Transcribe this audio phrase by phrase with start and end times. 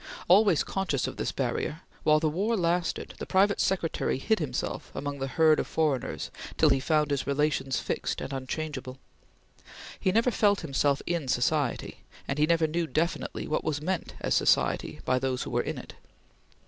[0.27, 5.19] Always conscious of this barrier, while the war lasted the private secretary hid himself among
[5.19, 8.97] the herd of foreigners till he found his relations fixed and unchangeable.
[9.99, 14.33] He never felt himself in society, and he never knew definitely what was meant as
[14.33, 15.93] society by those who were in it.